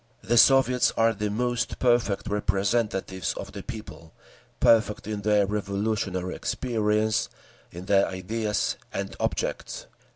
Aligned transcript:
"The 0.23 0.35
Soviets 0.39 0.91
are 0.97 1.13
the 1.13 1.29
most 1.29 1.77
perfect 1.77 2.27
representatives 2.27 3.35
of 3.35 3.51
the 3.51 3.61
people—perfect 3.61 5.05
in 5.05 5.21
their 5.21 5.45
revolutionary 5.45 6.33
experience, 6.33 7.29
in 7.71 7.85
their 7.85 8.07
ideas 8.07 8.77
and 8.91 9.15
objects. 9.19 9.85